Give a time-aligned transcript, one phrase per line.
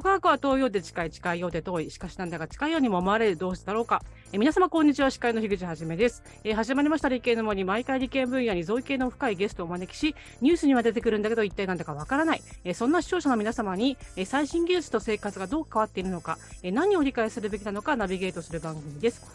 [0.00, 1.90] 外側は遠いようで近い、近いようで遠い。
[1.90, 4.02] しかしなんだか近いようにも思われる同士だろうか。
[4.32, 5.10] え皆様、こんにちは。
[5.10, 6.22] 司会の樋口はじめです。
[6.44, 12.42] え始まりました理系の森、毎回理系分野に造形の深いゲストをお招きし、ニュースには出てくるんだけど、一体なんだかわからない。
[12.64, 19.26] えそんな視聴者の皆様に、え最新技術と生活がどう変わっているのか、え何を理解するべきなのかナビゲートする番組です。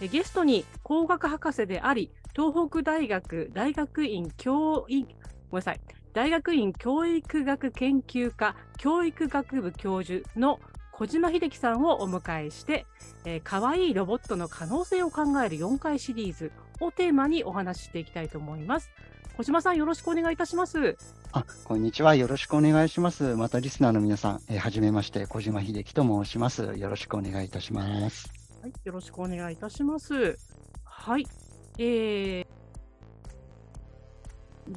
[0.00, 5.16] えゲストに工学博士であり、東北大学大学院教員、ごめん
[5.56, 5.80] なさい。
[6.14, 10.60] 大学院教育学研究科教育学部教授の
[10.92, 12.84] 小島秀樹さんをお迎えして、
[13.24, 18.90] えー、かわいいロボットの可能性を考える4回シリーズをテーマにお話ししていきたいと思います。
[19.38, 20.98] 小島さん、よろしくお願いいたします。
[21.32, 22.14] あ、こんにちは。
[22.14, 23.34] よろしくお願いします。
[23.34, 26.74] またリスナーの皆さん、えー、はじめまして、小島秀樹と申します。
[26.76, 28.30] よろしくお願いいたします。
[28.60, 30.36] はい、よろしくお願いいたします。
[30.84, 31.26] はい、
[31.78, 32.61] えー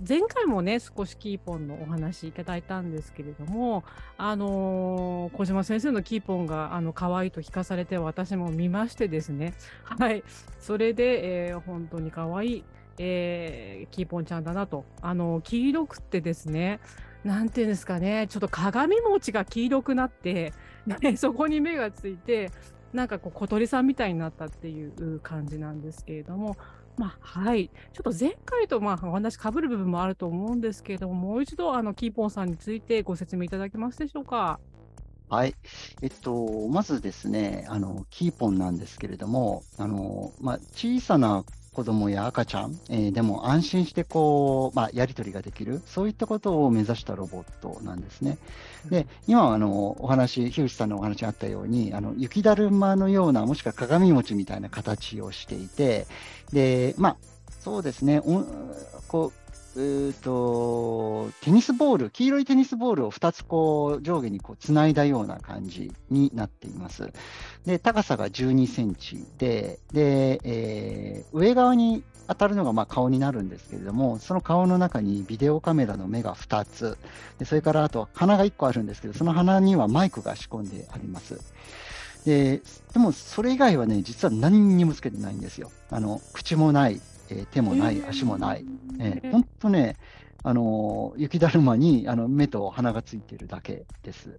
[0.07, 3.83] 前回もね、少しキーポンのお話いただいたんですけれども、
[4.17, 9.53] あのー、小島先生のキーポンが、あの、可愛いと聞かされて、私も見ましてですね。
[9.83, 10.23] はい。
[10.59, 12.63] それで、えー、本当に可愛い、
[12.97, 14.85] えー、キーポンちゃんだなと。
[15.01, 16.79] あの、黄色くってですね、
[17.23, 20.53] なんていうんですかね、ちょっと鏡餅が黄色くなって、
[20.85, 22.51] ね、 そこに目がついて、
[22.93, 26.55] なんかこう小鳥さんみたいになったっていう感じなんですけれども、
[26.97, 27.69] まあ、はい。
[27.93, 34.59] ちょっと前回とまあお話かぶる部分もあると思うんですけれども、もう一度あのキーポンさんについてご説明いただけますでしょうか？
[35.27, 35.55] はい。
[36.03, 41.43] えっと、まずですね、あの、キーポンなんですけれども、あの、まあ、小さな
[41.75, 48.37] 子供や赤ちゃん、えー、でも安心してこう、まあ、やり取りができる、そういったことを目指したロボットなんですね。
[48.89, 56.07] で、今、あの、お話、樋口さんのお話あったように、あの、雪だるまのような、もしくは鏡餅みたいな形をしていて、
[56.53, 57.17] で、まあ、
[57.59, 58.21] そうですね、
[59.09, 59.44] こう、
[59.77, 67.11] えと、テニスボール、黄色いテニスボールを2つこう上下にこうつないだような感じになっています。
[67.65, 76.97] で、高さが12センチで、で、えー、上側に当たるのがまあ顔になるんですけれども、その顔の中にビデオカメラの目が2つ、
[77.37, 81.39] でそれからあと鼻が1個あるんですけど、その鼻にはマイクが仕込んであります。
[82.25, 82.61] で
[82.93, 85.69] でも、それ以外はね、実は何にもつけてないんですよ。
[85.91, 86.99] あの口もない、
[87.29, 88.65] えー、手もない、足もない。
[88.99, 89.97] えー、本当ね、
[90.43, 94.37] あの雪だるまにあの目と鼻がついてるだけです。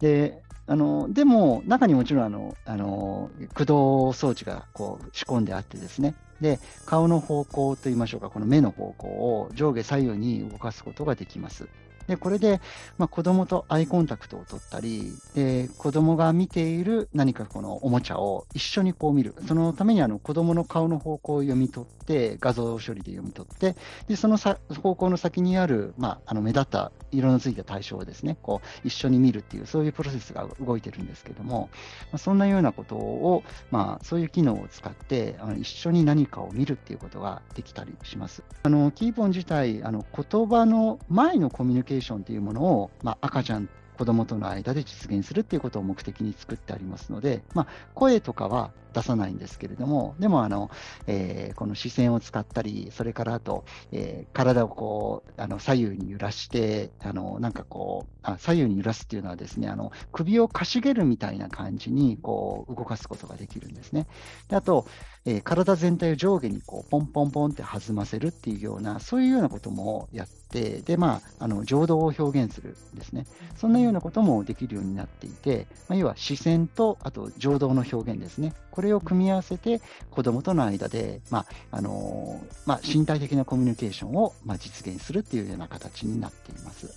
[0.00, 11.68] で、あのでも、中にもちろんあのあの駆動装置がこう仕込んであってですね、で顔の方向といいましょうか、この目の方向を上下左右に動かすことができます。
[12.06, 12.60] で、これで、
[12.98, 19.34] まあ、子供とアイコンタクトを取ったり、で、子供が見ている何かこのおもちゃを一緒にこう見る。
[19.46, 23.76] そのためにあの子供の顔の方向を読み取って、画像処理で読み取って、
[24.08, 31.68] で、そのさ方向の先にある、まあ、あの目立った色のついた対象をですね、こう一緒に見るっていう、そういうプロセスが動いてるんですけども、
[32.12, 38.42] まあ、そんなようなことを、まあ、そういう機能を使って、あの一緒に何かを見るっていうことができたりします。
[38.62, 50.70] あの、キーポン自体、あの言葉の前のコミュニケーションというものを、まあ、赤ちゃん子供との間で実現するっていうことを目的に作ってありますので、まあ、声とかは出さないんですけれども、でもあの、
[51.06, 64.06] えー、この視線を使ったり、それからあと、えー、体をこうあの左右に揺らして、あのなんかこうあ、左右に揺らすっていうのはですね、あの首をかしげるみたいな感じにこう動かすことができるんですね。
[64.48, 64.86] であと、
[65.26, 73.26] えー、体全体を上下にこうポンポンポンって弾ませるっていうような、そういうようなこともやって、で、まあ、あの情動を表現するですね。
[73.56, 78.54] そんなようなこともできるようになっていて、まあ、要は視線と、あと情動の表現ですね。
[78.70, 79.80] これを組み合わせて、
[80.10, 86.88] 子供との間で、まあ、あのー、まあ、身体的なコミュニケーションを、まあ、実現するっていうような形になっています。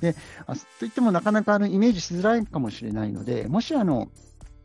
[0.00, 0.14] で、
[0.46, 4.08] あといってもなかなかあのイメージしづらいかもしれないので、もしあの、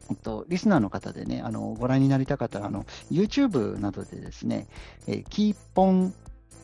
[0.09, 4.67] えっと、リスナーの方でね、あのご覧になりたかったら、あの YouTube などでですね、
[5.07, 6.13] えー、キーポン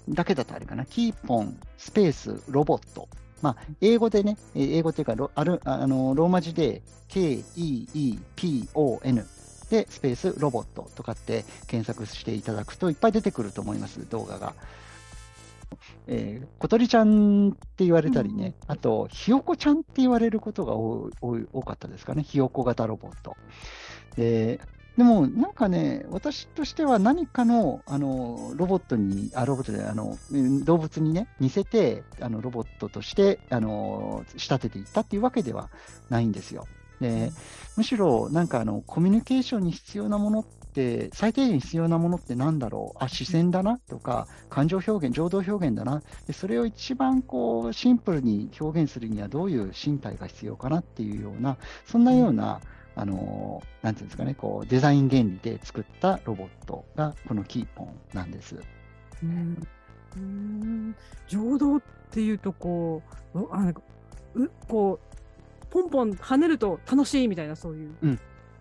[0.10, 3.08] だけだとあれかな、キーポンスペースロボット。
[3.42, 8.24] まあ、英語でね、英語っていうか、あるあのローマ字で KEEPON
[9.70, 14.54] で、スペースロボットとかって検索していただくといっぱい出てくると思います、動画が。
[16.08, 23.36] えー、小鳥ちゃんって言われたりね、うん、あと、ひよこちゃんって言われることが多多かったですかね、ひよこ型ロボット。
[24.16, 24.60] で
[24.98, 30.18] でも、なんかね、私としては何かのあのロボットに、あロボットであの
[30.66, 35.70] 動物にね、似せてあのロボットとしてあの仕立てていったっていうわけでは
[36.10, 36.68] ないんですよ。
[37.02, 37.32] で
[37.76, 43.04] むしろなんかあのコミュニケーションに必要なものって最低限必要なものってなんだろう？
[43.04, 51.58] あ視線だなとか感情表現情動表現だなでそれを一番こうシンプルに表現するにはどういう身体が必要かなっていうような
[51.88, 52.62] そんなような、
[52.96, 58.58] あのなんていうんですかねこうデザイン原理で作ったロボットがこのキーポンなんです。
[59.24, 59.68] うん
[60.16, 60.96] うん
[61.28, 61.82] 情動っ
[62.12, 63.02] ていうとこ
[63.34, 63.82] ううあなんか
[64.36, 67.96] うこうポンポン跳ねると楽しいみたいなそういう。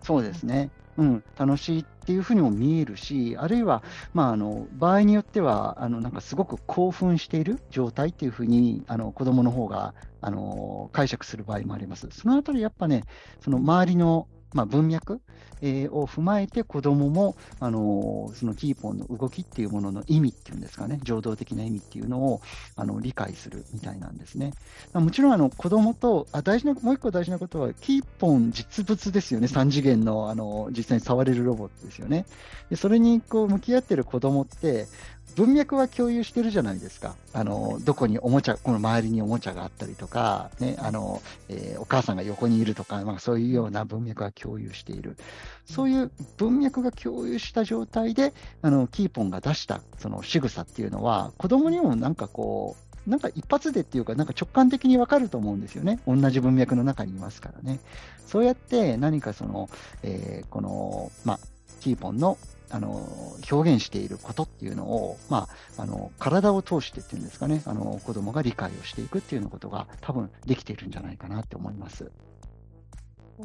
[0.03, 0.69] そうですね。
[0.97, 3.83] うん、楽しいっていうふうにも見えるし、あるいは、
[4.13, 12.07] まあ、あの場合によってはあの、なんかすごく興奮している状態っていうふうにあの子供の方があの解釈する場合もあります。
[12.11, 13.05] そのあたり、やっぱね、
[13.39, 15.21] その周りの、まあ、文脈、
[15.61, 22.41] えーを踏まえて、子供もあのそのキーポンの動きっていうものの意味っていうんですかね、情動的な意味っていうのを
[22.75, 24.53] あの理解するみたいなんですね。
[24.93, 32.25] もちろんあの子供とあ大事な、もう一個大事なことは、キーポン実物ですよね、3次元のあの実際に触れるロボットですよね。
[32.69, 34.87] でそれにこう向き合ってる子供って、
[35.35, 37.15] 文脈は共有してるじゃないですか。
[37.33, 45.17] あのどこにおもちゃ、この周りにおもちゃがあったりとか、ねあのえーお母さんが横にいるとか、まあ、そういうような文脈は共有している。
[45.65, 52.75] そういう文脈が共有した状態で、あのキーポンが出したその仕草っていうのは、子供にもなんかこ
[53.07, 55.99] う、なんか一発でっていうか、なんか直感的にわかると思うんですよね。
[56.07, 57.79] 同じ文脈の中にいますからね。
[58.25, 59.69] そうやって何かその、
[60.03, 61.39] えーこの、まあ、
[61.81, 62.37] キーポンの
[62.69, 72.11] あの表現していることっていうのを、まあ、あの体を通してっていうんですかね、あの子供が理解をしていくっていうようなことが多分できているんじゃないかなって思います。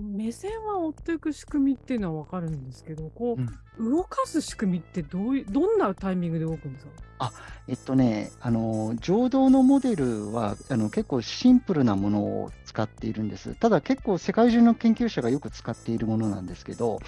[0.00, 3.42] 目線は追っていく仕組みっていうのは分かるんですけど、こう、
[3.78, 6.86] 動かす仕組みってどういうどんなタイミングで動くんです
[7.18, 7.32] か？
[7.66, 13.54] えっとね、あの情動のモデルはあの結構シンプルなものを使っているんです。
[13.56, 17.00] ただ結構世界中の研究者がよく使っているものなんですけど、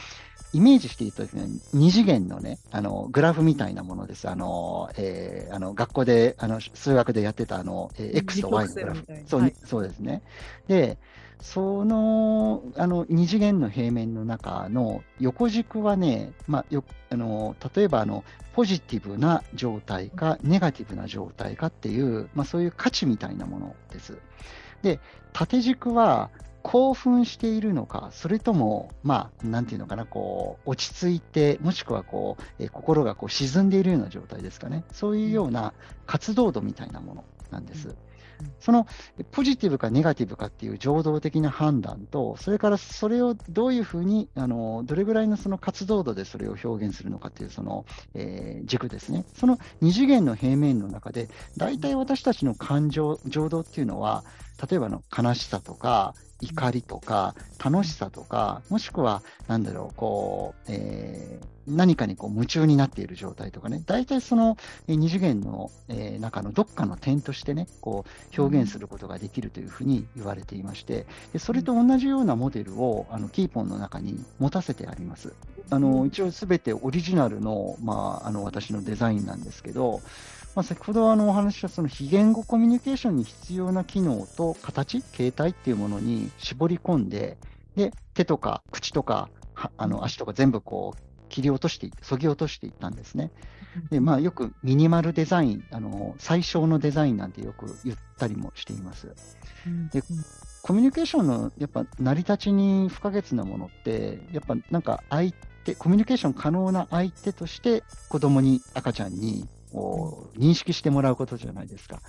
[0.52, 4.28] イメージしていただくには2次元のね、あのグラフみたいなものです。
[4.28, 9.06] あの、えーあの学校であの数学でやってたあの、えー X と Y のグラフ。
[9.26, 10.22] そう,、はいそうですね。
[10.68, 10.98] で、
[11.40, 18.24] そのあの2次元の平面の中の横軸はね、まあ、よあの例えばあの
[18.54, 24.18] ポジティブな状態かネガティブな状態かっていう、まあ、そういう価値みたいなものです。
[24.82, 24.98] で、
[25.32, 26.30] 縦軸は
[26.62, 34.84] 興奮しているのか、それとも、まあ、なんていうのかな、こう、落ち着いて、もしくはこう、えー心がこう沈んでいるような状態ですかね。
[34.92, 35.72] そういうような
[36.06, 37.88] 活動度みたいなものなんです。
[37.88, 37.96] うん
[38.60, 38.86] その
[39.32, 47.84] ポジティブかネガティブかっていう情動的な判断と、それからそれをどういうふうに、あのどれぐらいのその活動度でそれを表現するのかっていうその、
[48.14, 49.24] えー軸ですね。
[49.34, 54.24] その2次元の平面の中で、大体私たちの感情、情動っていうのは、
[54.70, 64.56] 例えばの悲しさとか、怒りとか、楽しさとか、もしくは、なんだろう、こう、えー何かにこう夢中になっている状態とかね、大体その
[64.88, 68.04] えー二次元の、えー中のどっかの点としてね、こ
[68.36, 75.32] う表現することができるというふうに言われていまして、でそれと同じようなモデルをあのキーポンの中に持たせてあります。
[75.68, 80.00] あの一応すべてオリジナルの,、まあ、あの私のデザインなんですけど、
[80.54, 87.38] まあ、先ほどあのお話ししたその非言語コミュニケーションに必要な機能と形、形態っていうものに絞り込んで、
[87.76, 93.30] で手とか口とかはあの足とか全部こう切り落としてい、そぎ落としていったんですね。
[93.90, 99.14] で、まあ、よくミニマルデザイン、あの最小のデザインなんてよく言ったりもしています。
[99.92, 100.02] で
[100.62, 105.32] コミュニケーションのやっぱ成り立ちに不可欠なものって、やっぱなんか相
[105.64, 112.00] 手、コミュニケーション可能な相手として子供に、赤ちゃんに認識してもらうことじゃないですか。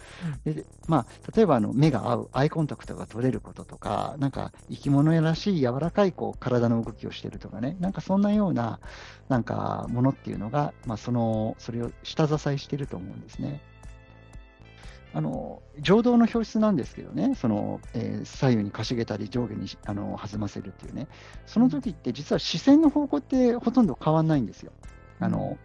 [0.46, 8.80] でまあ、例えばあの目が合う、アイコンタクトが取れることとか、なんか生き物らしい柔らかいこう体の動きをしているとかね、なんかそんなような
[9.30, 13.62] なんかものっていうのが、まあ、そのそれを下支えしていると思うんですね。
[15.14, 21.08] あの情動の表出なんですけどね、そのえー左右にかしげたり上下にあの弾ませるっていうね、
[21.46, 24.72] その時って実は視線の方向ってほとんど変わんないんですよ。
[25.20, 25.58] あの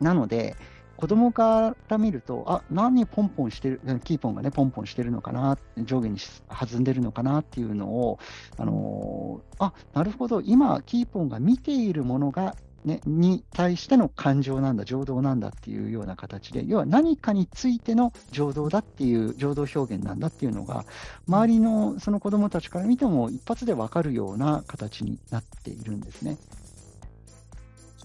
[0.00, 0.56] なので、
[1.00, 8.18] 子供から見ると、あ何ポンポンしてる、キーポンがね、ポンポンしてるのかな、上下に弾んでるのかなっていうのを、
[8.58, 12.54] あのーあなるほど、今、キーポンが見ているものが、
[12.84, 20.84] ね、に対しての感情なんだ、情動なんだっていうような形で、要は何かについての情動だっていう、情動表現なんだっていうのが、
[21.26, 26.36] 周りのその子供たちから見ても一発で分かるような形になっているんですね。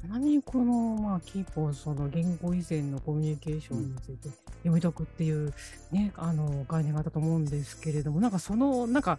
[0.06, 5.52] ちなみにこの、まあ、キーポン、その言語以前のコミュニケーションについて読み解くっていう、
[5.92, 9.18] ね、あの概念があったと思うんですけれども、なんかその、なんか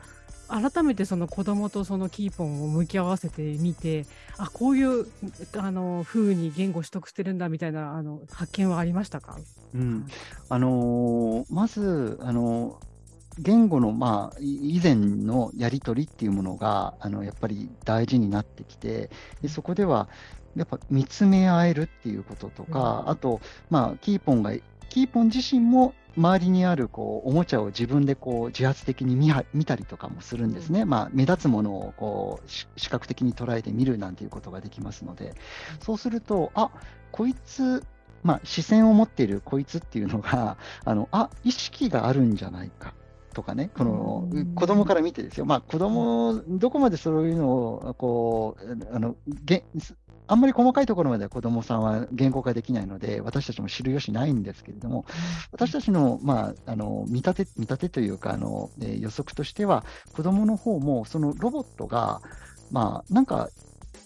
[0.48, 4.06] 改めてその子供とそのキーポンを向き合わせてみて、
[4.38, 5.06] あこういう
[5.56, 9.38] あの風に言語取得してるんだみたいなあの発見はありましたか、
[9.74, 10.06] うん。
[10.48, 12.78] あのー、まず、あの
[13.38, 19.10] 言語の、まあ、以前のやり取りっていうものがあのやっぱり大事になってきて
[19.42, 20.08] でそこでは
[20.56, 24.52] やっぱ見つめ合えるっていうこととか、うん、あと、まあ、キーポンが
[24.88, 35.34] キーポン自身も周りにあるこうおもちゃを自分でこう自発的に見見たりとかもするんですね、まあ、目立つものをこう視覚的に捉えて見るなんていうことができますので、
[35.80, 36.70] そうすると、あ
[37.12, 37.84] こいつ、
[38.22, 42.94] まあ、視線を持っているこいつっていうのが、あのあ意識があるんじゃないか。
[43.36, 49.14] とかね、この子供から見てですよ、まあ、子供どこまでそういうのをこうあの
[49.44, 49.62] げ
[50.26, 55.04] あんまり細かいところまでは子どもさんは言語化できないので、私たちも知る由ないんですけれども、
[55.52, 62.22] 私たちの,、まあ、あの見立て見立てというかあの、えー、予測としては、子どもの方もそのロボットが、
[62.70, 63.50] まあ、なんか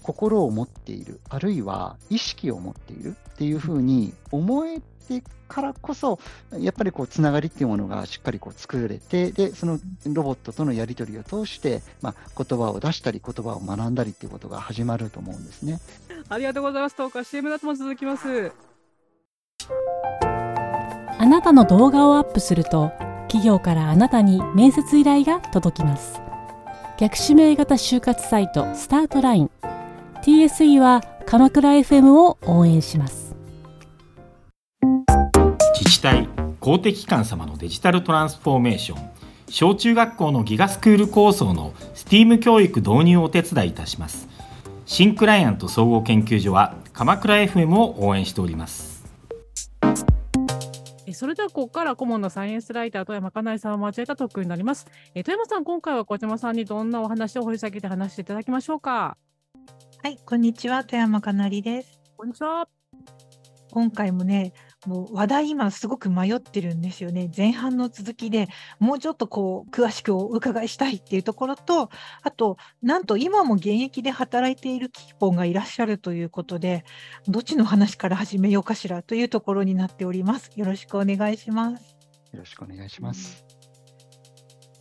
[0.02, 4.82] 心を持っている、あるいは意識を持っているっていうふうに思え
[5.20, 6.18] てからこそ、
[6.58, 15.80] やっぱりこうつながりっていうものがしっかりこう作れて、でそのロボットとのやり取りを通して、まあ、言葉を出したり、言葉を学んだりっていうことが始まると思うんですね。
[16.28, 16.96] ありがとうございます。
[16.96, 18.52] トーク CM だとも続きます。
[21.18, 22.92] あなたの動画をアップすると、
[23.28, 26.20] 企業からあなたに面接依頼が届きます。
[27.00, 29.50] 逆指名型就活サイトスタートライン
[30.22, 33.29] TSE は鎌倉 FM を応援します
[35.90, 36.28] 自治体
[36.60, 39.10] 公的機関様のデジタルトランスフォーメーション
[39.48, 44.28] 小中学校のギガスクール構想の STEAM 教育導入をお手伝いいたします
[44.86, 49.04] 新クライアント総合研究所は鎌倉 FM を応援しております
[51.12, 54.86] それではここから顧問のサイエンスライター富山かなえさんを交えた特訓になります。
[55.12, 59.18] 富山さん、今回は小島さんにどんなお話を掘り下げて話していただきましょうか？
[60.02, 62.00] はい、こんにちは、富山かなりです。
[62.16, 62.68] こんにちは。
[63.72, 64.52] 今回もね、
[64.86, 67.30] もう話題今すごく迷ってるんですよね。
[67.36, 71.90] 前半の続きでもうちょっとこう詳しくお伺いしたいっていうところと、
[72.22, 76.84] あとなんと今も現役で働いているキーポンがいらっしゃるということで、
[77.28, 80.50] どっちの話から始めようかしらというところになっております。
[80.56, 81.96] よろしくお願いします。
[82.32, 83.44] よろしくお願いします。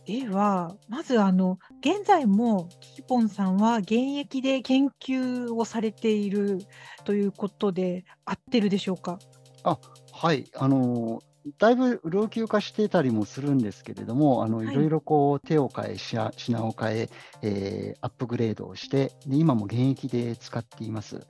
[0.06, 6.58] では、まずあの現在もキーポンさんは現役で研究をされている
[7.04, 9.18] ということで合ってるでしょうか？
[9.62, 9.78] あ
[10.12, 11.22] はい、あの
[11.58, 17.08] だいぶ老朽化してたりもするんですけれども、あの、はい、いろいろこう手を変え、品を変え
[17.42, 21.26] えー、アップグレードをしてで、今も現役で使っています。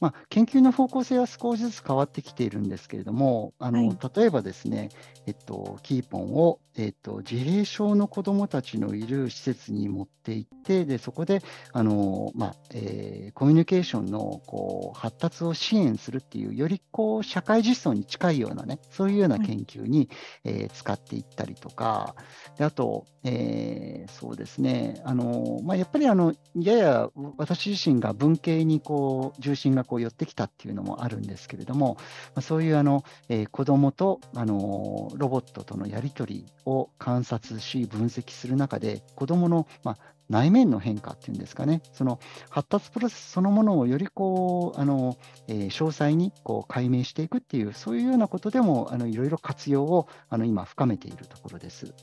[0.00, 4.90] まあ、研究の方向性は少しずつ変わってきているんですけれども、あの、はい、例えばですね、
[5.26, 20.08] えっと、キーポンを、えっと、自閉症の子どもたちのいる施設に持って行って、でそこであの、まあえー、コミュニケーションのこう発達を支援するっていう、よりこう社会実装に近いようなね、そういうような研究に、はい、
[20.44, 22.14] えー、使っていったりとか、
[22.58, 31.96] であと、えー、そうですね、あのまあ、やっぱりあのやや私自身が文系にこう重心がこう寄ってきたっていうのもあるんですけれども、
[32.34, 42.18] ま、そういうあの、えー、子どもとあのロボットとのやり取りを観察し、分析する中で、子どもの、まあ、内面の変化っていうんですかね、その
[42.50, 45.16] 発達プロセスそのものをよりこうあの、
[45.46, 51.94] えー、詳細にこう解明していくっていう、そういうようなことでもあのいろいろ活用をあの今、深めているところです。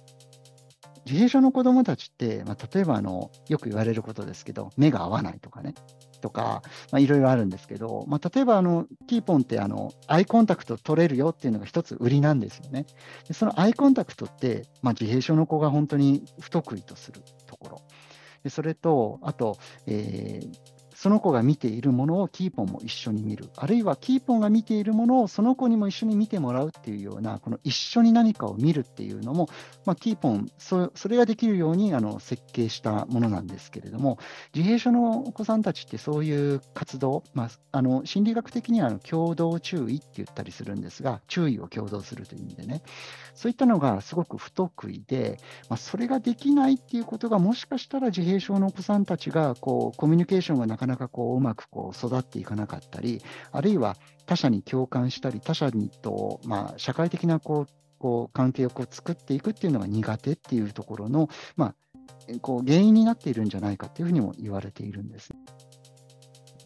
[1.06, 5.74] 自閉症の子どもたちって、まあ、例えばあのよく言われることですけど、目が合わないとかね、
[6.22, 6.62] とか、
[6.98, 12.86] いろいろあるんですけど、まあ、例えばあのキーポンってあのアイコンタクト取れるよっていうのが一つ売りなんですよね。
[13.28, 17.82] でそのアイコンタクトって、まあ、自閉症の子が本当に不得意とするところ。
[18.44, 19.58] でそれと、あと、
[19.88, 29.50] えー、その子が見ているものをキーポンも一緒に見る、あるいはキーポンが見ているものをその子にも一緒に見てもらうっていうような、この一緒に何かを見るっていうのも、
[29.86, 34.20] まあ、キーポンそ、それができるようにあの設計したものなんですけれども、
[34.54, 42.84] 自閉症のお子さんたちってそういう活動、まあ、あの心理学的には共同注意って言ったりするんですが、注意を共同するという意味でね、
[43.36, 53.22] そういったのがすごく不得意で、まあ、それができないっていうことが、もしかしたら自閉症のお子さんたちがこうコミュニケーションがなかなかこううまくこう育っていかなかったり、
[53.52, 61.76] あるいは他者に共感したり、他者にと、まあ、社会的なこうこう関係をこう作っていくっていうのが苦手っていうところの、まあ、
[62.42, 65.34] こう原因になっているんじゃないかっていうふうにも言われているんです。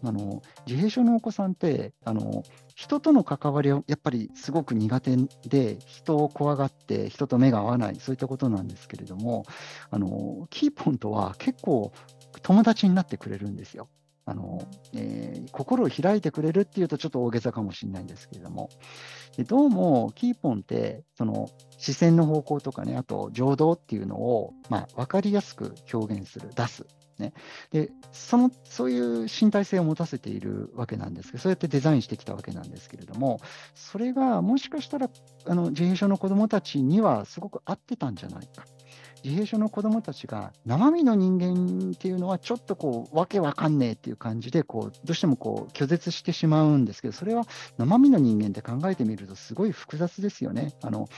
[0.03, 2.43] あの自閉症のお子さんってあの
[2.75, 5.15] 人との関わりはやっぱりすごく苦手
[5.47, 9.45] で人を怖がって人と目が合わないそういったことなんですけれども
[9.89, 11.91] あのキーポンとは結構
[12.43, 13.89] 友達になってくれるんですよ。
[14.29, 14.61] あの
[14.93, 18.69] えー、心を開いてくれるっていうとちょっと大げさかもしれないんですけれども。
[19.37, 26.85] でどうもキーポンってその視線の方向とかねあと情動っていうのを、まあ、分かりやすく表現する出す。
[27.19, 27.33] ね、
[27.71, 33.39] でそのそういう身体性を持たせているわけなんですけど、そうやってデザインしてきたわけなんですけれども、
[33.73, 35.09] それがもしかしたら
[35.45, 38.65] あの自閉症の子どもたちにはすごく合ってたんじゃないか。
[39.23, 47.43] 自閉症の子どもたちが生身の人間っていうのはちょっとこうわけわかんねえっていう感じでこうどうしてもこう拒絶してしまうんですけどそれは
[47.77, 50.73] 生身の人間って考えてみるとすごい複雑ですよね。
[50.81, 51.09] あの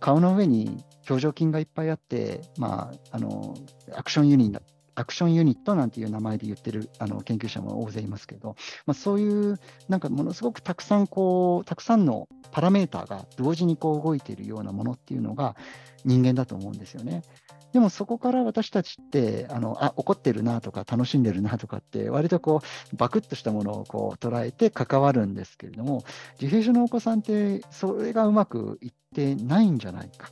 [0.00, 3.54] 顔の上に表情筋がいっぱいあって、まあ、あの
[3.94, 4.60] アクションユニット
[4.94, 8.56] アクションユニットなんていう名前で言ってるあの研究者も大勢いますけど、
[8.86, 9.58] まあ、そういう
[9.88, 15.56] なんかものすごくたくさんこうたくさんのパラメーターが同時にこう動いているようなものっていうのが
[16.04, 17.22] 人間だと思うんですよね。
[17.72, 22.60] でもそこから私たちってあのあ怒ってるなとか楽しんでるなとかって割とこ
[22.92, 26.04] うバクッとしたものをこう捉えて関わるんですけれども
[26.38, 30.28] 自閉症のお子さんってそれがうまくいってないんじゃないか。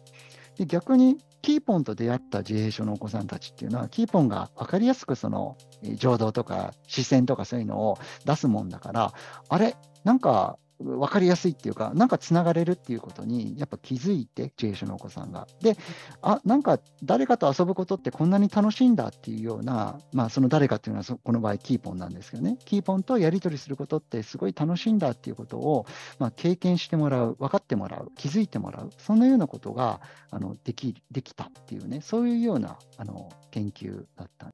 [0.59, 5.57] で逆にキーポンと出会った自閉症のお子さんたちっていうのは、キーポンが分かりやすくその
[5.95, 9.13] 情動とか視線とかそういうのを出すもんだから、
[9.49, 15.47] あれ、なんか分かりやすいっていうか、なんかつながれるっていうことに、やっぱ気づいて、自閉症のお子さんが。
[15.61, 15.77] で、
[16.23, 25.87] あなんか誰かと遊ぶことってこんなに楽しいんだっていうような、まあ、その誰かっていうのは、この場合、キーポンなんですけどね、キーポンとやり取りすることってすごい楽しいんだっていうことを、
[26.19, 34.51] まあ、経験してもらう、分かってもらう、気づいてもらう、そんなようなことがあのできできたっていうね、そういうようなあの研究だった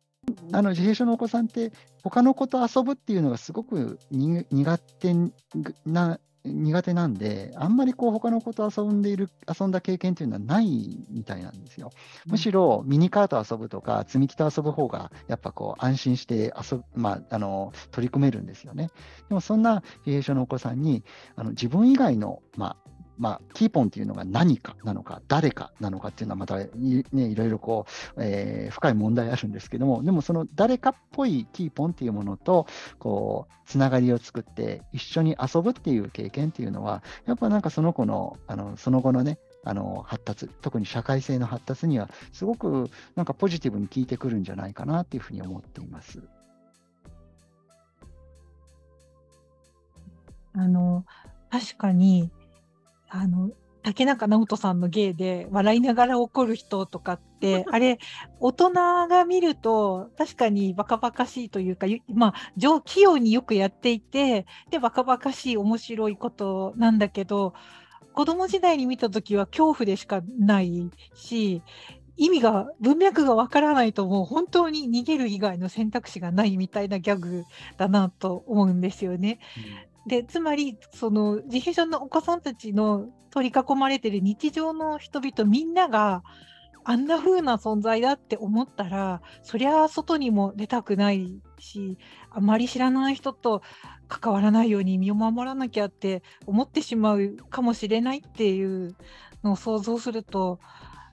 [0.52, 5.14] あの自閉症のお子さんって、他の子と遊ぶっていうのがすごく苦手
[5.84, 11.90] な苦手なんで、あんまりこう他の子と遊んでいる、遊んだ経験っていうのはないみたいなんですよ。
[12.26, 18.90] むしろミニカート遊ぶとか、積み木と遊ぶ方が、やっぱこう安心して遊ぶ、まあ、あの取り組めるんですよね。
[19.28, 21.04] でもそんな自閉症のお子さんに、
[21.34, 22.85] あの自分以外の、まあ、
[23.18, 26.68] まあ、キーポンっていうのが何かなのか、誰かなのかっていうのはまた、ね、
[27.12, 32.66] いろいろこう、えー、深い問題あるんですけども、でもその誰かっぽいキーポンっていうものと、
[32.98, 46.22] こう、つながりを作って一緒に遊ぶっていう経験っていうのは、やっぱなんかその子の、あの、その後のね、あの発達、特に社会性の発達には、すごくなんかポジティブに効いてくるんじゃないかなっていうふうに思っています。
[50.58, 51.04] あの
[51.50, 52.30] 確かに
[53.08, 53.50] あの
[53.82, 57.98] 竹中直人さんの芸で笑いながら怒る人とかって あれ
[58.40, 58.72] 大人
[59.06, 67.54] が見ると確かにバカバカしいというかまあ上器用によくやっていてでバカバカしい面白いことなんだけど
[68.12, 71.62] 子供時代に見た時は恐怖でしかないし
[72.16, 77.44] 意味が文脈がわからないともう本当に逃げる以外の選択肢がないみたいなギャグ
[77.76, 79.38] だなと思うんですよね。
[80.06, 86.22] でつまりその自閉症のお子さんたちの取り囲まれてる日常の人々みんなが
[86.84, 91.98] あんな風な存在だって思ったらそりゃ外にも出たくないし
[92.30, 93.62] あまり知らない人と
[94.06, 98.94] 関わらないように身を守らなきゃって思ってしまうかもしれないっていう
[99.42, 100.60] のを想像すると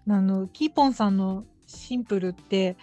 [0.07, 2.77] あのキーポンさんのシンプルって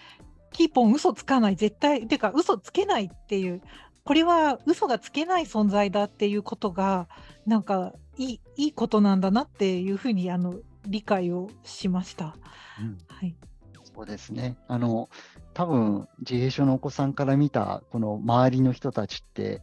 [0.52, 3.62] キーポン嘘つかない絶対てか嘘つけないっていう
[4.10, 7.06] これは嘘がつけない存在だっていうことが
[7.46, 12.36] なんかいいいいことなんだなっていうふうにあの理解をしました。
[12.80, 13.36] うん、はい、
[13.94, 14.56] そうですね。
[14.66, 15.08] あの
[15.54, 19.62] 多分自閉症のお子さんから見たこの周りの人たちって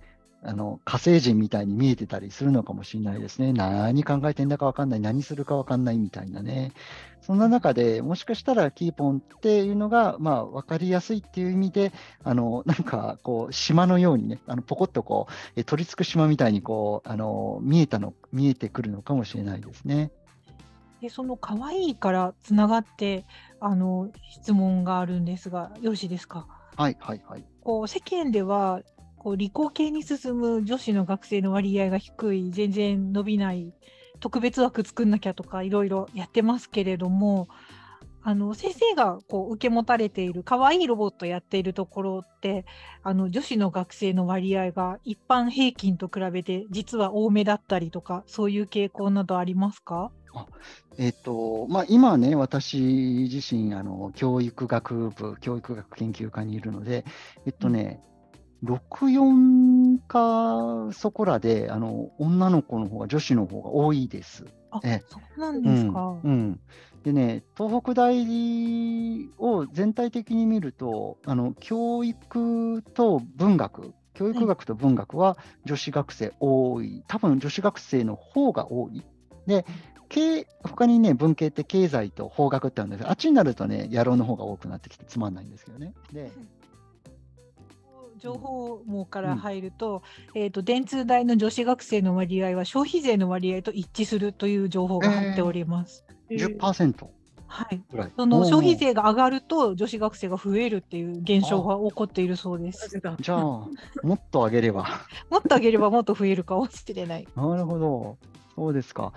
[0.49, 3.51] あの火星人みたいに見えてたりするのかもしれないですね。
[3.51, 6.71] 何考えてんだか分かんない、何するか分かんないみたいなね。
[7.19, 11.91] そんな中でもしかしたらキーポンっていうのが、まあ、分かりやすいっていう意味で、
[12.23, 20.11] あのなんかこう島のようにね、あのポコッとこうえ取り付く島みたいにこうあの見えたの見えてくるのかもしれないですね。
[21.01, 23.25] でその可愛いからつながって
[23.59, 26.47] あの質問があるんですが、よろしいですか？
[26.77, 27.43] はいはいはい。
[27.61, 28.81] こう世間では
[29.27, 33.73] こう理工系に進む女子の学生の割合が低い、全然伸びない、
[34.21, 37.49] 特別枠作んなきゃとかいろいろやってますけれども、
[38.21, 42.63] あの先生がこう受け持たれている可愛いいロボットやっているところって
[43.03, 50.09] あの女子の学生の割合が一般平均と比べて実は多めだったりとかそういう傾向などありますか？
[50.33, 50.45] あ
[50.97, 52.77] えーとまあ、今ね、私
[53.29, 57.03] 自身あの、教育学部、教育学研究科にいるので、
[57.45, 57.99] えっとね、
[58.63, 64.45] 64かそこらで、あの女の子の方が女子の方が多いです。
[64.71, 66.19] あええ、そうなんですか。
[66.23, 66.59] うんうん
[67.03, 68.19] でね、東北大
[69.37, 79.05] を全体的に見ると、あの教育と文学、教育学と文学は女子学生多い、多分女子学生の方が多い。
[79.45, 79.65] で、
[80.09, 85.93] 経他にね、文系って経済と法学ってあるんですけど、あっちになるとね、野郎の方が多くなってきてつまんないんですけどね。
[86.11, 86.31] で、
[88.19, 90.01] 情報網から入ると,、
[90.35, 96.05] えー、と電通大の女子学生の割合は消費税の割合と一致するという情報が入っております。
[96.29, 97.07] 10%
[97.47, 97.81] はい。
[98.17, 102.89] その消費税が上がると女子学生が増えるっていう現象が起こっているそうです。
[103.19, 103.69] じゃあ、も
[104.15, 104.85] っと上げれば。
[105.31, 107.27] もっと上げればもっと増えるかもしれない。
[107.35, 108.17] なるほど。
[108.55, 109.13] そうですか。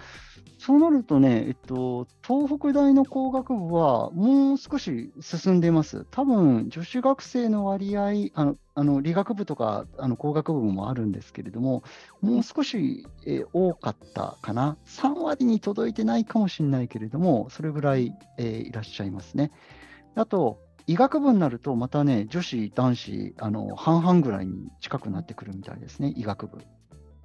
[0.59, 6.07] そうなるとね、えっと、東北大の工学部はもう少し進んでいます。
[6.11, 11.83] 多分、女子学生の割合、あの、あの理学部とかあの工学部もあるんですけれども、
[12.21, 14.77] もう少し、え多かったかな。
[14.85, 19.53] 3割に届いてないかもしれないけれども、それぐらい、えーいらっしゃいますね。
[20.15, 26.59] あと、医学部になると、またね、女子、男子、あの半々ぐらいに近くなってくるみたいですね、医学部。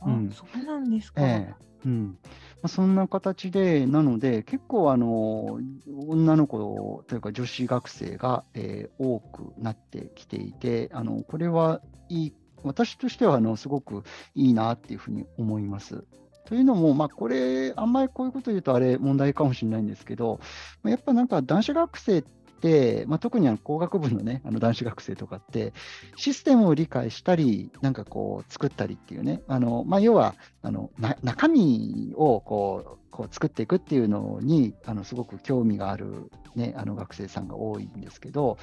[0.06, 1.22] あうんそうなんですか。
[1.22, 5.60] ええうんまあ、そんな形で、なので、結構あの、
[6.08, 16.06] 女の子というか女子学生が、えー多くなってきていて、あのこれはいい、私としてはあのすごくいいなっていうふうに思います。
[16.46, 20.39] というのも、まあ、これ、あんまりこういうこと言うとあれ問題かもしれないんですけど、
[20.82, 22.24] まあやっぱなんか男子学生っ
[22.62, 25.74] て、まあ、特にあの工学部のね、 あの男子学生とかって、
[26.15, 30.89] システムを理解したり、なんかこう作ったりっていうね、あのまあ、要はあの
[31.24, 38.58] 中身をこうこう作っていくっていうのにあのすごく興味がある、ね、あの学生さんが多いんですけど、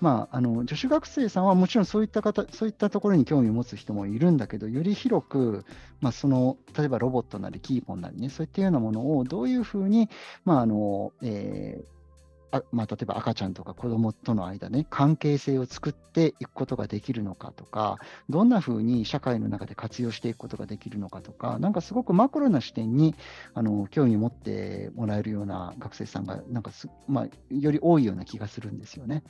[0.00, 5.64] まあ、あの女子学生さんはもちろんそういった方そういったところに興味を持つ人もいるんだけど、より広く、
[6.00, 10.10] まあ、その例えばロボットなりキーポンなりね、そういったようなものをどういうふうに、
[10.44, 12.01] まああのえー
[12.52, 17.96] あまあ、例えば赤ちゃんとか子供との間ね、関係性を作っていくことができるのかとか、
[18.28, 23.14] どんなふうに社会の中で活用していくことができるのかとか、なんかすごくマクロな視点に
[23.54, 26.72] あの興味を持ってもらえるような学生さんがなんか、
[27.08, 29.24] まあ、より多いような気がするんですよね。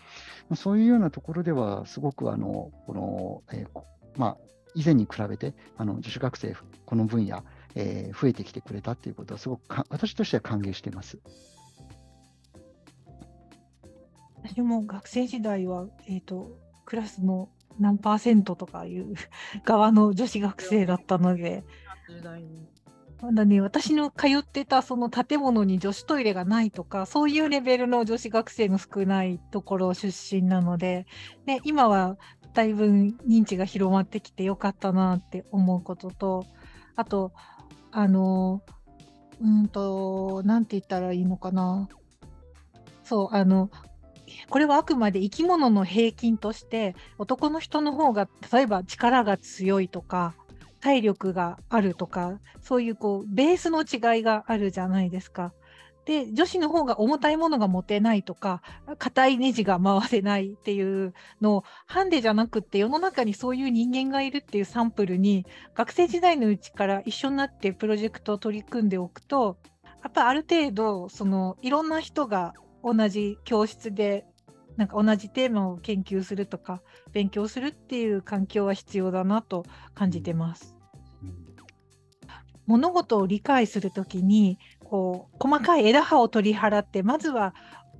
[0.57, 3.83] そういうようなところでは、すごくあのこの、えー
[4.17, 4.37] まあ、
[4.75, 6.57] 以前に比べてあの女子学生、
[6.87, 7.45] この分野、
[7.77, 11.19] えー増えてきてくれたということは、すごく私としては歓迎しています。
[14.43, 19.15] 私も学生時代は、えー、とクラスの何パーセントとかいう
[19.65, 21.65] 側の女子学生だったので、
[23.23, 31.07] まだね、私の通ってたその建物に女子トイレがないとか、そういうレベルの女子学生の少ないところ出身なので、
[31.47, 32.19] で今は
[32.53, 36.47] だいぶ認知が広まってきてよかったなって思うことと、
[36.97, 37.33] あと、
[37.93, 38.63] あの、
[39.41, 41.89] うんと、なんて言ったらいいのかな。
[43.05, 43.71] そう、あの、
[44.49, 50.35] これはあくまで生き物の平均として男の人の方が例えば力が強いとか
[50.81, 55.53] 体力があるとかそういうこうベースの違いがあるじゃないですか。
[56.05, 58.61] で女子の方が重たいものが持てないとか
[58.99, 69.59] 硬いネジが回せないっていうのをハンデじゃなくって世の中にそういう人間がいるっていうサンプルに学生時代のうちから一緒になってプロジェクトを取り組んでおくと
[70.03, 74.25] やっぱある程度そのいろんな人が同じ教室で
[74.77, 79.65] なんか同じテーマを研究するとか勉強するっていう環境は必要だなと
[79.95, 80.77] 感じてます。
[82.67, 87.55] 物事を理解するときにこう細かい枝葉を取り払ってまずは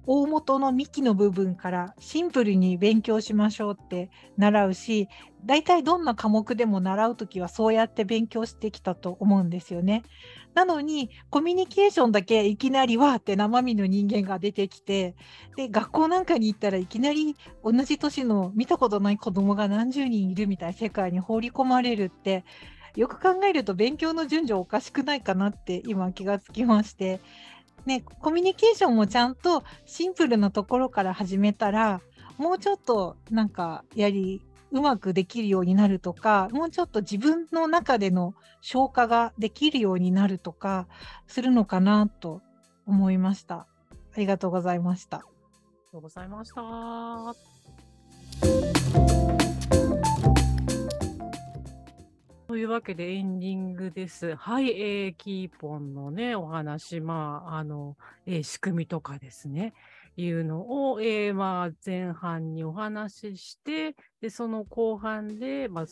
[0.07, 5.09] 大元の幹の部分からシンプルに勉強しましょうって習うし
[5.45, 10.03] 大体どんな科目でも習うときはそうやって勉強してきたと思うんですよね。
[10.55, 15.15] なのにコミュニケーションだけいきなりわーって生身の人間が出てきて
[15.57, 22.45] で学校なんかに行ったらいきなり同じ年の見たことない子供が何十人いるみたいな世界に放り込まれるって
[22.97, 27.21] よく考えると勉強の順序おかしくないかなって今気がつきまして、
[27.87, 32.01] ね、コミュニケーションもちゃんとシンプルなところから始めたら
[32.39, 34.41] もうちょっとなんかやり
[34.71, 40.87] うまくできるようになるとかもうちょっと自分の中での消化ができるようになるとか
[41.27, 42.41] するのかなと
[42.87, 43.55] 思いました。
[43.55, 43.67] あ
[44.17, 45.19] りがとうございました。
[45.19, 46.53] ありがとうございまし
[49.27, 49.32] た。
[52.53, 54.37] というわけでエンディングです。
[54.37, 59.73] はい、えー、キーポンのね、お話、まあ、あの、えー仕組みとかですね、
[60.19, 65.87] いうのを、えーまあ、前半にお話しして、で、その後半で、まあ、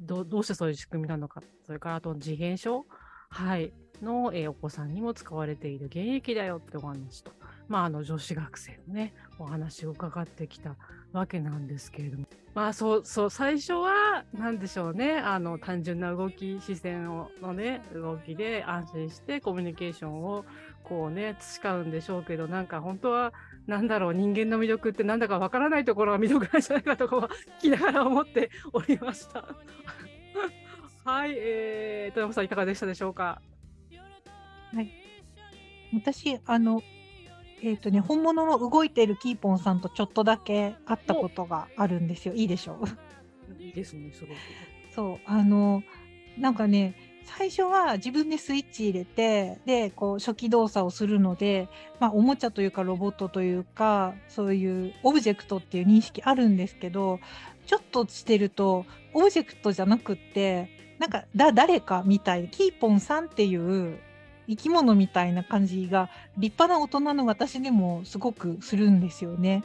[0.00, 2.84] どどうしてそういう仕組みなのか、それからあと自閉症、
[3.30, 3.72] はい、
[4.02, 7.32] の、えーお子さんにも使われている現役だよってお話と、
[7.72, 10.76] まあ、あの女子学生のね、お話を伺ってきた
[11.10, 20.44] わけなんですけれども、まあそうそう最初は何でしょうねあの単純な動き視線をのね動きで安心してコミュニケーションを
[20.84, 23.32] こうね培うんでしょうけどなんか本当は
[23.66, 29.46] なんだろう人間の魅力ってなんだかわからないところが魅力なんじゃないかとかは聞きながら思っておりました。
[31.10, 33.40] はい、えー、富山さんいかがでしたでしょうか？
[34.74, 34.90] はい
[35.94, 36.82] 私、あの、
[37.62, 42.34] えっ、とね、本物の動いているキーポンさんとちょっとだけ会ったことがあるんですよ。
[42.34, 43.62] いいでしょう？
[43.62, 44.30] いいですねすごく。
[44.94, 45.82] そう、あの、
[46.36, 46.94] なんかね、
[47.24, 51.68] 最初は自分でスイッチ入れて、で、こう、初期動作をするので、
[52.00, 57.20] まあ、おもちゃというか、ロボットというか、そういうオブジェクトっていう認識あるんですけど、
[57.66, 64.00] ちょっとしてると、オブジェクトじゃなくって、なんか、だ、誰かみたい、キーポンさんっていう
[64.48, 69.64] 生き物みたいな感じが、立派な大人の私でもすごくするんですよね。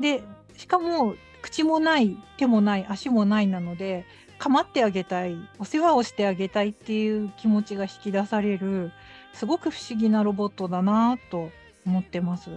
[0.00, 0.22] で、
[0.56, 4.04] しかも、口もない、手もない、足もないなので、
[4.38, 8.92] 構ってあげたい、お世話をしてあげたいっていう気持ちが引き出される、
[9.32, 11.50] すごく不思議なロボットだなと
[11.86, 12.50] 思ってます。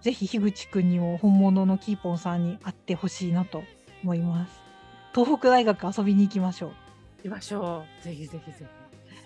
[0.00, 3.62] ぜひ樋口くんにも本物のキーポンさんに会ってほしいなと
[4.02, 4.60] 思います。
[5.14, 6.70] 東北大学遊びに行きましょう
[7.18, 8.04] 行きましょう。
[8.04, 8.64] ぜひぜひぜひ。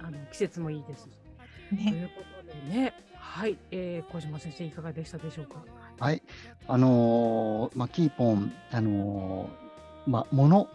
[0.05, 1.09] あの季節もいいです
[1.77, 1.81] し。
[1.81, 1.83] う。
[1.85, 2.05] といね。
[2.05, 5.57] うことでね、はい、えー、小島先生いかがでしたでしょうか？
[5.99, 6.23] はい、
[6.69, 10.69] あのーまあ、キーポン、あのーまあ、もの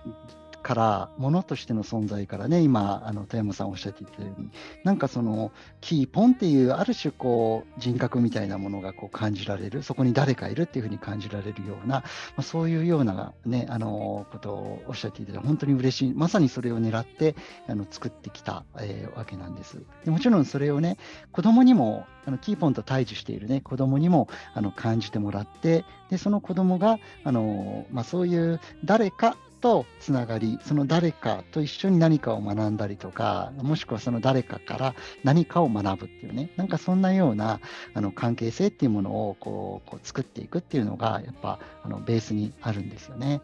[0.67, 4.51] から、ものとしての存在からね、今、あの富山さんおっしゃっていたように、
[4.83, 12.03] なんかその、キーポンっていう、ある種こう、人格みたいなものがこう感じられる、そこに誰かいるっていうふうに感じられるような、ま
[12.39, 17.37] あ、そういうようなね、あのことをおっしゃっていただいて、本当に嬉しい、まさにそれを狙って、
[17.69, 19.81] あの作ってきた、えーわけなんです。
[20.03, 20.97] でもちろんそれをね、
[21.31, 37.59] 子供にも、あのキーポンと対峙しているね、子供にもあの感じてもらって、でその子供があのまあ、そういう誰かとつながり、その誰かと一緒に何かを学んだりとか、もしくはその誰かから何かを学ぶっていうね、なんかそんなような
[37.93, 43.41] あの関係性っていうものをこうこう作っていくっていうのが、やっぱあのベースにあるんですよね。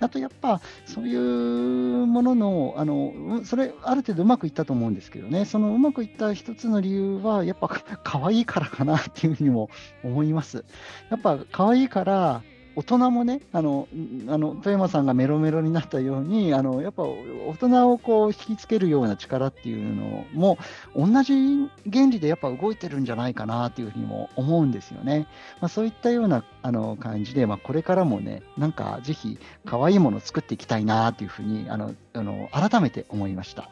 [0.00, 9.70] あとやっぱそういうものの、あのそれ、ある程度うまくいったと思うんですけどね、そのうまくいった一つの理由は、やっぱ可愛いからかなっていうふうにも
[10.04, 10.64] 思います。
[11.10, 12.42] やっぱ可愛いから、
[12.78, 13.88] 大人もね、あの、
[14.28, 20.58] あの富山さんがメロメロになったように、あのやっぱ大人をこう引きつけるような力っていうのも、
[20.94, 25.26] 同じ原理でやっぱ動いてるんじゃないかなっていうふうにも思うんですよね。
[25.60, 33.62] まあ、そういったようなあの感じで、まあ、これからもね、なんかぜひ可愛いものを作っていきたいなっていうふうにあのあの改めて思いました。
[33.62, 33.66] っ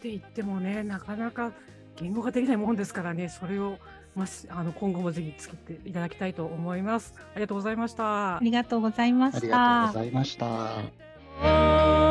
[0.00, 1.52] て言ってもね、なかなか
[1.96, 3.78] 言語ができないもんですからね、それを、
[4.16, 7.14] まあ、しあの今後もぜひ作っていただきたいと思います。
[7.34, 8.40] ありがとうございましたあ。
[8.40, 9.56] りがとうございまありした。
[9.58, 12.05] がとうございました。